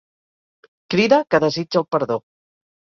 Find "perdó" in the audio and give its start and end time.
1.95-2.21